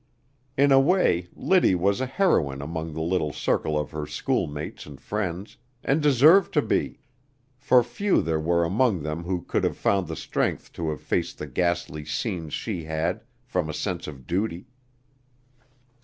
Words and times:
In 0.57 0.71
a 0.71 0.79
way, 0.79 1.27
Liddy 1.35 1.75
was 1.75 2.01
a 2.01 2.07
heroine 2.07 2.59
among 2.59 2.93
the 2.93 3.03
little 3.03 3.31
circle 3.31 3.77
of 3.77 3.91
her 3.91 4.07
schoolmates 4.07 4.87
and 4.87 4.99
friends, 4.99 5.57
and 5.83 6.01
deserved 6.01 6.51
to 6.55 6.63
be, 6.63 6.97
for 7.59 7.83
few 7.83 8.23
there 8.23 8.39
were 8.39 8.63
among 8.63 9.03
them 9.03 9.25
who 9.25 9.43
could 9.43 9.63
have 9.63 9.77
found 9.77 10.07
the 10.07 10.15
strength 10.15 10.73
to 10.73 10.89
have 10.89 11.01
faced 11.01 11.37
the 11.37 11.45
ghastly 11.45 12.03
scenes 12.03 12.51
she 12.51 12.85
had, 12.85 13.21
from 13.43 13.69
a 13.69 13.75
sense 13.75 14.07
of 14.07 14.25
duty. 14.25 14.65